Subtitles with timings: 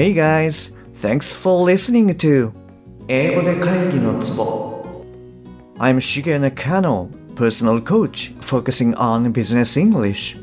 [0.00, 2.52] Hey guys, thanks for listening to
[3.06, 4.82] 英語で会議のツボ。
[5.76, 10.42] I'm Shige Nakano, personal coach focusing on business English.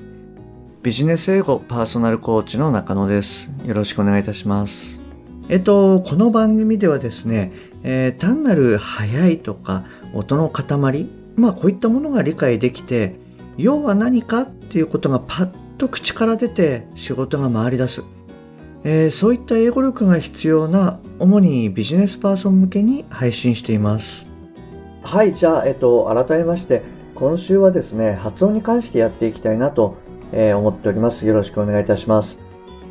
[0.83, 3.51] ビジネス英語パーソナルコーチの中野です。
[3.65, 4.99] よろしくお願いいたします。
[5.49, 7.51] えっとこの番組ではですね、
[7.81, 13.15] えー、単なる速いとか音の塊まあこういったものが理解できて
[13.57, 18.03] 要は何かっていうことがパッと口から出て仕事が回り出す。
[18.89, 24.31] えー、そういった英語力が必要な主にビジネスパーソン向けに配信しています。
[25.01, 26.83] はいじゃあ、えっと、改めまして
[27.13, 29.97] 今週はですね発音に関してやっていきたいなと、
[30.31, 31.27] えー、思っております。
[31.27, 32.39] よろしくお願いいたします。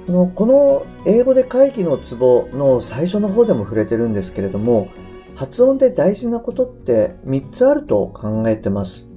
[0.07, 4.89] このこの英語で会議のツボの最初の方でも触れてるんですけれども
[5.35, 9.09] 発音で大事なことって3つあると考えてます。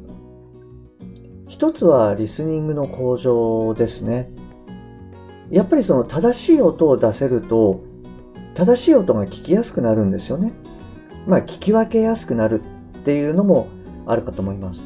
[1.50, 4.32] 一つはリスニングの向上ですね。
[5.52, 7.82] やっぱりその正しい音を出せると
[8.54, 10.52] 正しい音が聞きやすくなるんですよね。
[11.28, 13.68] まあ聞き分けやすくなるっていうのも
[14.06, 14.84] あるかと思います。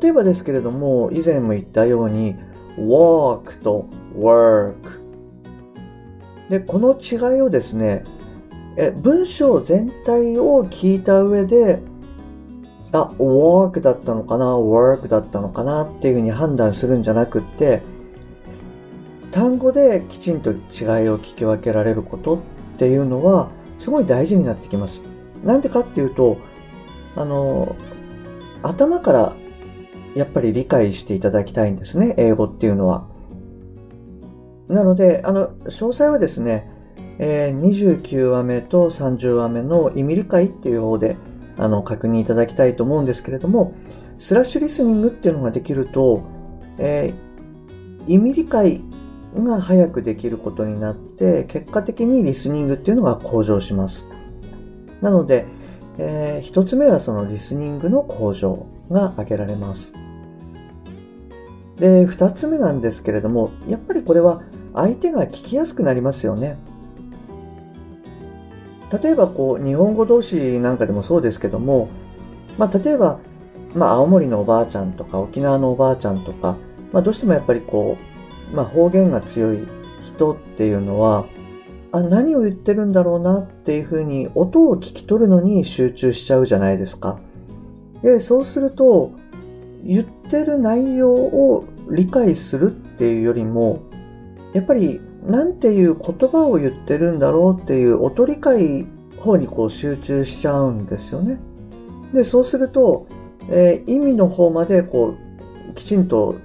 [0.00, 2.36] 例えばですけれども以前も言ったように
[2.78, 3.86] walk と
[4.16, 4.74] work
[6.48, 8.04] でこの違いをですね
[8.76, 11.80] え文章全体を聞いた上で
[12.92, 17.82] あ walk だったのかな work だったのかなっていうふうに判断するんじゃなくって
[19.32, 20.58] 単語できちんと違い
[21.08, 22.38] を聞き分けられることっ
[22.78, 25.02] ていうのはすごい大事になってきます。
[25.44, 26.38] なんでかっていうと、
[27.16, 27.76] あの、
[28.62, 29.32] 頭から
[30.14, 33.06] やっぱり理解していただきたいんですね、英語っていうのは。
[34.68, 36.70] なので、あの、詳細はですね、
[37.18, 41.16] えー、29話目と30話目の意味理解っていう方で
[41.58, 43.74] あの確認いただきたいと思うんですけれども、
[44.16, 46.22] スラッシュリスニングっていうのができると、
[46.78, 48.82] えー、意味理解
[49.36, 54.06] が早くできることになって、結果的にリスニングっていうのが向上します。
[55.00, 55.46] なので、
[55.98, 59.92] えー、一つ目はそのリスニングの向上が挙げられます。
[61.76, 64.42] で、二つ目なんですけれども、やっぱりこれは
[64.74, 66.58] 相手が聞きやすくなりますよね。
[69.02, 71.88] 例えばこう、日本語同士なんかでもそうですけども、
[72.58, 73.20] まあ、例えば、
[73.74, 76.56] まあ、青森のおばあちゃんとか沖縄のおばあちゃんとか、
[76.92, 78.19] まあ、どうしてもやっぱりこう、
[78.52, 79.58] まあ、方言が強い
[80.02, 81.24] 人っていうのは
[81.92, 87.18] あ何を言ってるんだろうなっていうふうに音を聞き取るのに集中しちゃうじゃないですか。
[88.02, 89.12] でそうすると
[89.84, 93.80] 言ってる内容を理解するっていうよりも
[94.52, 98.86] やっぱり何ていう言葉を言ってるんだろうっていう音理解
[99.18, 101.38] 方にこう集中しちゃうんですよね。
[102.14, 103.06] でそうすると、
[103.48, 105.14] えー、意味の方までこ
[105.70, 106.36] うきちんと、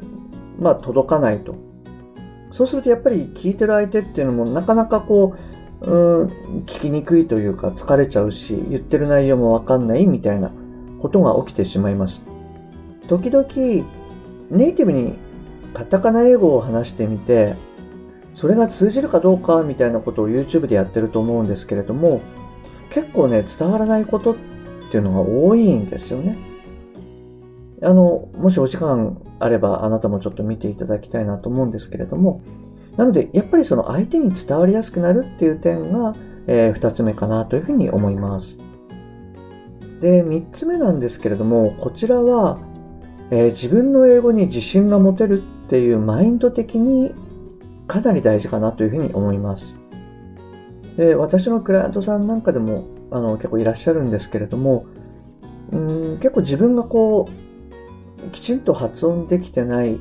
[0.60, 1.65] まあ、届かないと。
[2.56, 5.36] そうするとやっぱり聞いてる相手っていうのもなかなかこ
[5.82, 6.28] う、うん、
[6.66, 10.54] 聞きにくいというか疲れちゃうし、言ってる内容もわかんないみたいな
[11.02, 12.22] ことが起きてしまいます。
[13.10, 13.46] 時々、
[14.52, 15.16] ネイティブに
[15.74, 17.56] カタカナ英語を話してみて、
[18.34, 22.22] それが通じるかどうかみたいなことを YouTube でやってると思うんですけれども、
[22.90, 24.36] 結構ね、伝わらないことっ
[24.92, 26.38] ていうのが多いんですよね。
[27.82, 32.42] あの、もしお時間あればあなたもちょっと見ていただきたいなと思うんですけれども、
[32.98, 36.16] なので、やっぱりその相手に伝わりやすくなるっていう点が、
[36.48, 38.58] えー、2つ目かなというふうに思います。
[40.02, 42.60] で、3つ目なんですけれども、こちらは、
[43.32, 47.14] えー、自分の英語に自信が持てるっていうマインド的に
[47.88, 49.78] かなり大事かなというふうに思います。
[50.96, 54.86] で、私のクライアントさんなんかでもあの結構いらっしゃるんですけれども、
[55.72, 57.45] うん結構自分がこう
[58.32, 60.00] きちんと発音できてない、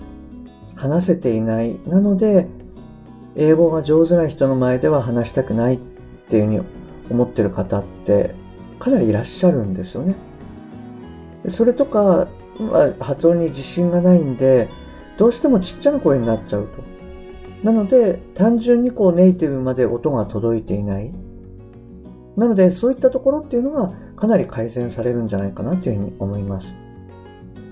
[0.74, 1.78] 話せていない。
[1.86, 2.46] なので、
[3.36, 5.78] 英語が上手な人の前では話したくないっ
[6.28, 6.60] ていうふうに
[7.10, 8.34] 思ってる方って
[8.78, 10.14] かなりいらっしゃるんですよね。
[11.48, 14.68] それとか、まあ、発音に自信がないんで、
[15.18, 16.82] どうしてもちっちゃな声になっちゃうと。
[17.64, 21.12] なので、単純にこうネイティブまで音が届いていない。
[22.36, 26.76] なので、そういったところっていうのがかなり改善されるんじゃないかなというふうに思います。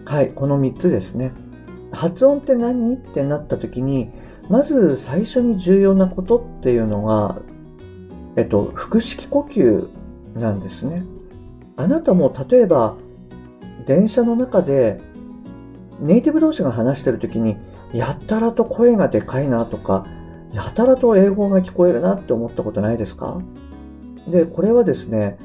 [0.05, 1.33] はい、この3つですね。
[1.91, 2.95] 発音って何？
[2.95, 4.11] ってなった時に、
[4.49, 7.41] まず最初に重要なことっていうのが、
[8.37, 9.89] えっと、腹式呼吸
[10.35, 11.05] なんですね。
[11.77, 12.97] あなたも例えば、
[13.87, 15.01] 電車の中で
[16.01, 17.57] ネイティブ同士が話してる時に、
[17.93, 20.07] やたらと声がでかいなとか、
[20.53, 23.41] やたらと英語が聞こえるなって思ったことないですか？
[24.29, 25.39] で、これはですね、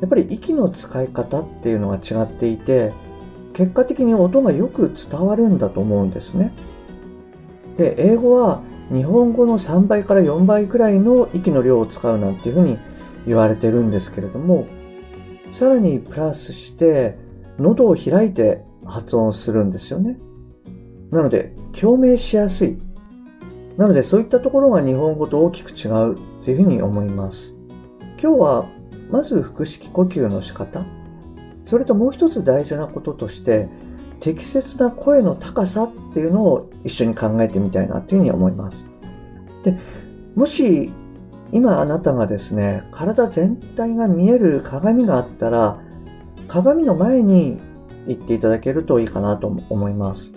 [0.00, 2.92] やっぱり息の使い方っていうのが違っていて、
[3.60, 6.54] 結果的に音がよく伝わるんだと思うんですね。
[7.76, 12.78] で、英語は日本語の3倍から4倍くらいの息の量を使うなんていうふうに
[13.26, 14.66] 言われてるんですけれども、
[15.52, 17.18] さらにプラスして、
[17.58, 20.18] 喉を開いて発音するんですよね。
[21.10, 22.78] なので、共鳴しやすい。
[23.76, 26.16] なので、そういったところが日本語と大きく違う
[26.46, 27.54] というふうに思います。
[28.12, 28.66] 今日は、
[29.10, 30.86] まず腹式呼吸の仕方。
[31.64, 33.68] それともう一つ大事なこととして、
[34.20, 38.84] 適切な声の高さっていうのを一緒に考えてみたいなというふうに思います。
[39.64, 39.78] で、
[40.34, 40.92] もし
[41.52, 45.80] 今あなたがですね、体全体が見える鏡があったら、
[46.48, 47.58] 鏡の前に
[48.06, 50.32] 行っていただけるといいかなと思います。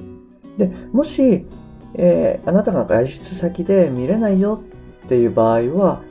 [0.58, 1.46] で、もし、
[1.96, 4.62] えー、あなたが外出先で見れないよ
[5.06, 6.02] っていう場合は、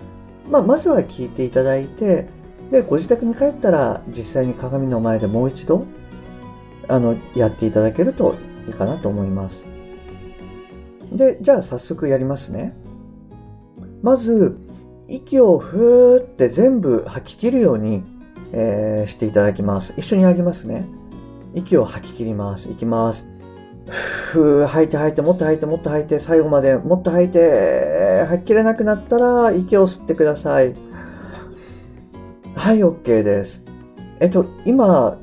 [0.49, 2.29] まあ、まずは聞いていただいて、
[2.73, 5.85] で、ご自宅に帰ったら実際に鏡の前でもう一度、
[6.89, 8.35] あの、やっていただけると
[8.67, 9.65] いいかなと思います。
[11.13, 12.75] で、じゃあ早速やりますね。
[14.03, 14.57] まず、
[15.07, 18.03] 息をふーって全部吐き切るように、
[18.53, 19.93] えー、していただきます。
[19.99, 20.87] 一緒にやりますね。
[21.55, 22.71] 息を吐き切ります。
[22.71, 23.29] いきます。
[23.87, 30.75] ふー、吐いて吐いて、もっと吐いて、もっと吐いて、最後までもっと吐いて、吐き切れなくなったら、息を吸ってください。
[32.55, 33.65] はい、OK です。
[34.21, 35.17] えっと、今、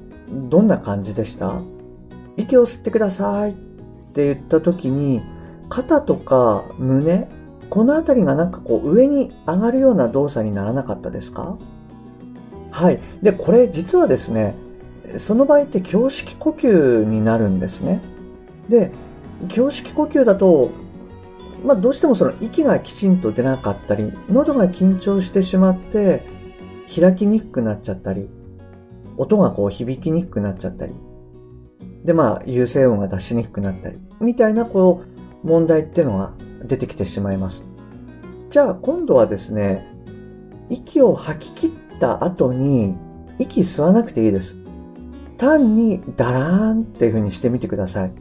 [0.50, 1.62] どんな感じでした？
[2.38, 3.54] 息を吸ってくださいっ
[4.14, 5.22] て言った時に、
[5.70, 7.30] 肩とか胸、
[7.70, 11.58] この辺りがなんかこう上に上がるような動作にならなかったですか？
[12.72, 13.00] はい。
[13.22, 14.56] で、これ実はですね、
[15.18, 18.02] その場合って胸式呼吸になるんですね。
[18.68, 18.92] で、
[19.56, 20.72] 胸式呼吸だと、
[21.64, 26.24] まあ、どうしてもその息がきちんと出なかったり、喉が緊張してしまって、
[26.94, 28.30] 開きにくくなっちゃったり、
[29.18, 30.94] 音がこう響きにくくなっちゃったり、
[32.04, 35.04] で、まあ、有声音が出しにくくなったり、みたいなこ
[35.44, 36.34] う、問題っていうのが
[36.66, 37.66] 出てきてしまいます。
[38.50, 39.88] じゃあ、今度はですね、
[40.70, 42.96] 息を吐き切った後に、
[43.38, 44.60] 息吸わなくていいです。
[45.38, 48.12] 単にダラーンっていう風にしてみてください。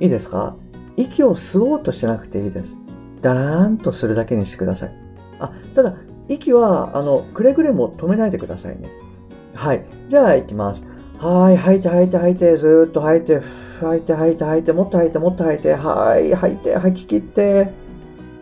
[0.00, 0.56] いいですか？
[0.96, 2.78] 息を吸おうとしなくていいです。
[3.22, 4.92] ダラーンとするだけにしてください。
[5.38, 5.94] あ、ただ、
[6.28, 8.90] 息は、あの、くれぐれも止めないでくださいね。
[9.54, 9.84] はい。
[10.08, 10.86] じゃあ、行きます。
[11.18, 11.56] はい。
[11.56, 13.40] 吐いて吐いて吐いて、ずーっと吐いて、
[13.80, 16.34] 吐いて吐いて吐いて、もっと吐いて、もっと吐いて、はい。
[16.34, 17.72] 吐いて、吐き切って、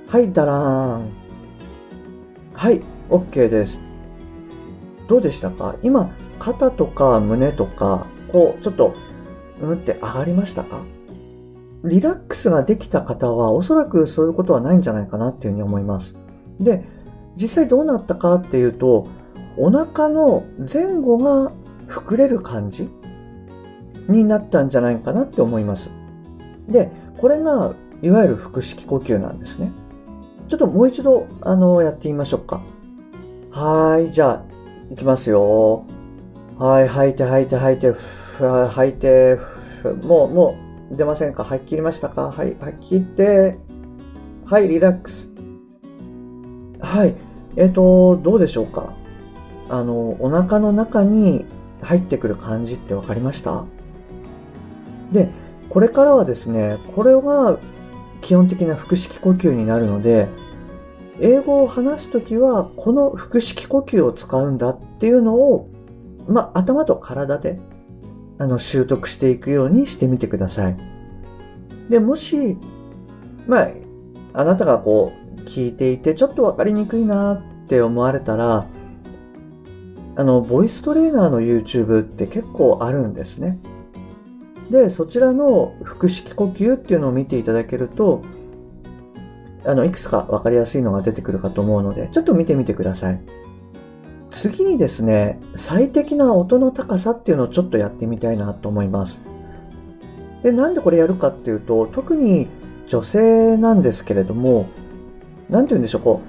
[0.09, 1.09] はい、ダラーン。
[2.53, 2.83] はい。
[3.11, 3.81] OK です。
[5.09, 5.77] どうでしたか？
[5.83, 8.95] 今、肩とか胸とか、こう、ちょっと、
[9.63, 10.81] うんって上がりましたか？
[11.85, 16.17] リラックスができた方は、おそらくそういうことはないんじゃないかなっていうふうに思います。
[16.59, 16.85] で、
[17.37, 19.07] 実際どうなったかっていうと、
[19.57, 21.53] お腹の前後が
[21.89, 22.89] 膨れる感じ
[24.09, 25.91] になったんじゃないかなって思います。
[26.69, 29.73] で、これが、いわゆる腹式呼吸なんですね。
[30.49, 32.61] ちょっともう一度、あの、やってみましょうか。
[33.51, 34.43] はい、じゃあ、
[34.93, 35.85] いきますよ。
[36.59, 37.95] はい、吐いて吐いて吐いて、
[38.71, 39.39] 吐いて、
[40.03, 40.57] もう、も
[40.93, 41.45] う、出ませんか？
[41.45, 42.31] 吐き切りましたか？
[42.31, 43.59] はい、吐き切って、
[44.45, 45.34] はい、リラックス。
[46.81, 47.15] はい、
[47.57, 48.93] えっ、ー、と、どうでしょうか？
[49.69, 51.45] あの、お腹の中に
[51.81, 53.65] 入ってくる感じって分かりました？
[55.13, 55.31] で、
[55.69, 57.59] これからはですね、これが
[58.21, 60.29] 基本的な腹式呼吸になるので、
[61.21, 65.71] 英語を話すときは、この腹式呼吸を使うんだっていうのを、
[66.27, 67.59] まあ、頭と体で、
[68.39, 70.77] あの、習得していくようにしてみてください。
[71.89, 72.57] で、もし、
[73.47, 73.69] まあ、
[74.33, 78.67] あなたがこう、聞いていて、ちょっとわかりにくいなって思われたら、
[80.17, 83.59] あの、ボイストレーナーの YouTube って結構あるんですね。
[84.71, 88.23] で、そちらの腹式呼吸っていうのを見ていただけると、
[89.65, 93.21] あの、いくつかわかりやすいのが出てくるかと思うので、ちょっと見てみてください。
[94.31, 99.23] 次にですね、最適な音の高さっていうのをちょっとやってみたいなと思います。
[100.43, 102.49] で、なんでこれやるかっていうと、特に
[102.89, 104.67] 女性なんですけれども、
[105.49, 106.21] なんて言うんでしょう、こ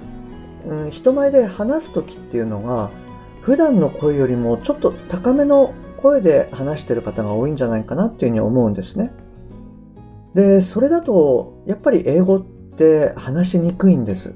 [0.68, 2.90] う、うん、人前で話す時っていうのが、
[3.40, 9.12] 普段の声よりもちょっと高めの声で話してる方が多いんじゃないかなっていうふうに思うんですね。
[10.34, 12.42] で、それだと、やっぱり英語っ
[12.76, 14.34] て話しにくいんです。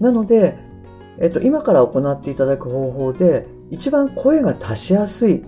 [0.00, 0.58] なので、
[1.18, 5.44] えっと、今から行っていただく方法で、一番声が足しやすい、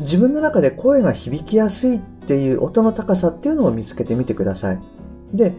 [0.00, 4.78] 自分の中で声が響きやすいっていう音の高さっていうのを見つけてみてください。
[5.32, 5.54] で、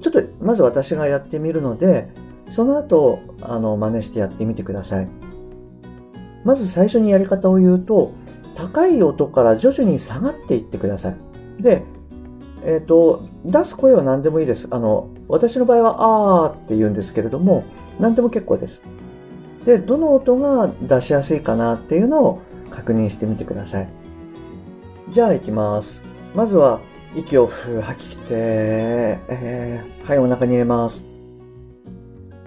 [0.00, 2.08] ちょっとまず私がやってみるので、
[2.48, 5.08] その後、あの、真似してやってみてください。
[6.44, 8.12] まず最初にやり方を言うと、
[8.54, 11.62] 高い音から徐々に下がっていってください。
[11.62, 11.82] で、
[12.64, 14.68] えっ、と、出す声は何でもいいです。
[14.70, 17.64] あの、私の場合は、あーって言うんですけれども、
[17.98, 18.82] 何でも結構です。
[19.64, 23.88] で、どの音が出しやすいかなっていうのを確認してみてください。
[25.10, 26.02] じゃあ行きます。
[26.34, 26.80] まずは、
[27.16, 28.34] 息を吐き切って、
[29.28, 31.02] えー、はい、お腹に入れます。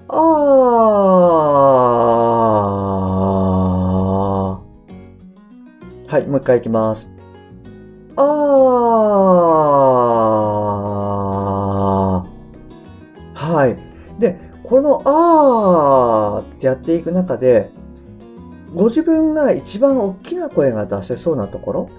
[0.07, 6.11] あー。
[6.11, 7.09] はい、もう一回いきます。
[8.15, 8.23] あー。
[13.33, 13.75] はい。
[14.19, 17.69] で、このあーってやっていく中で、
[18.73, 21.89] ご自分が一番大きな声が出せそうなところ、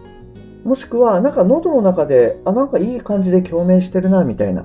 [0.65, 4.65] もしくは、なんか喉の中で、あ、なんかいい感じで共鳴してるな、みたいな。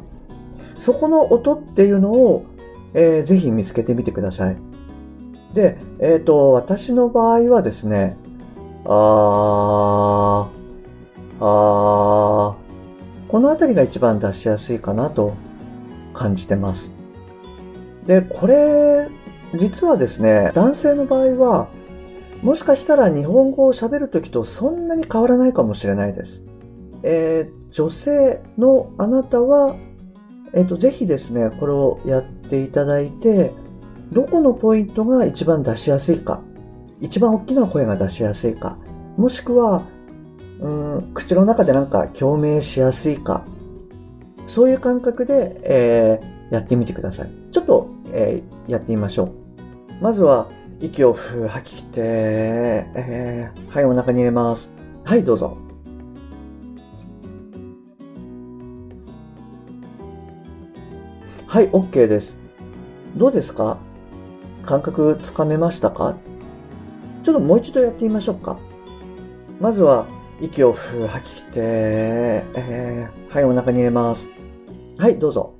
[0.77, 2.45] そこの音っていうのを、
[2.93, 4.57] えー、ぜひ見つけてみてください。
[5.53, 8.15] で、えっ、ー、と、私の場合はですね、
[8.85, 10.47] あー、
[11.41, 12.69] あー
[13.29, 15.35] この辺りが一番出しやすいかなと
[16.13, 16.89] 感じてます。
[18.07, 19.07] で、これ、
[19.53, 21.67] 実はですね、男性の場合は、
[22.41, 26.43] もしかしたら日本語を喋るときとそんなに変わらないかもしれないです。
[27.03, 29.75] えー、女性のあなたは、
[30.53, 33.51] えっ、ー、と、ぜひですね、これをやっていただいて、
[34.11, 36.41] どこのポイントが一番出しやすいか、
[37.01, 38.77] 一番大きな声が出しやすいか、
[39.17, 39.83] もしくは、
[40.61, 43.43] うん口の中でなんか共鳴しやすいか、
[44.47, 47.29] そういう感覚で、えー、やってみてください。
[47.51, 49.31] ちょっと、えー、やってみましょう。
[50.01, 50.49] まずは、
[50.81, 54.71] 息を吐き切って、えー、はい、お腹に入れます。
[55.03, 55.57] はい、どうぞ。
[61.47, 62.37] はい、OK です。
[63.17, 63.77] どうですか？
[64.63, 66.15] 感覚つかめましたか？
[67.23, 68.57] ちょっともう一度やってみましょうか。
[69.59, 70.05] まずは、
[70.41, 74.29] 息を吐き切って、えー、はい、お腹に入れます。
[74.97, 75.53] はい、どうぞ。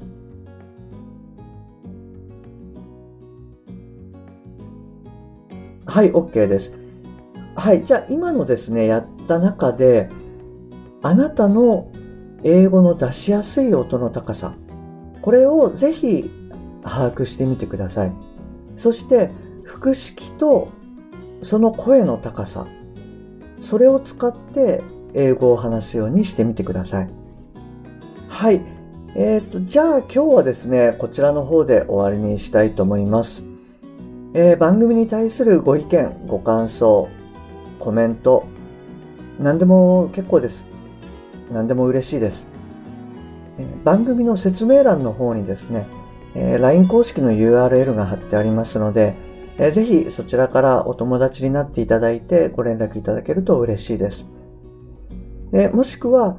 [5.89, 6.77] はい、OK です。
[7.55, 10.09] はい、じゃあ今のですね、やった中で、
[11.01, 11.91] あなたの
[12.43, 14.53] 英語の出しやすい音の高さ、
[15.21, 16.29] これをぜひ
[16.83, 18.13] 把握してみてください。
[18.77, 19.31] そして、
[19.65, 20.69] 腹式と
[21.41, 22.67] その声の高さ、
[23.61, 27.09] それを使って英語を話すようにしてみてください。
[28.27, 28.61] はい。
[29.15, 33.48] えっ、ー、と、じゃあ今日はですね、こちらの方で終わりにしたいと思います。
[34.33, 37.09] えー、番組に対するご意見、ご感想、
[37.79, 38.45] コメント、
[39.39, 40.67] 何でも結構です。
[41.51, 42.47] 何でも嬉しいです。
[43.57, 45.87] えー、番組の説明欄の方にですね、
[46.35, 49.15] えー、LINE 公式の URL が貼ってありますので、
[49.57, 54.25] えぜひそちらからお友達になっていただいてご連絡いただけると嬉しいです。
[55.51, 56.37] でもしくは、